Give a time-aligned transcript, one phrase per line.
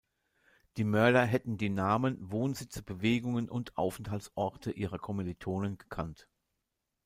[0.77, 6.27] Die Mörder hätten die Namen, Wohnsitze, Bewegungen und Aufenthaltsorte ihrer Kommilitonen gekannt.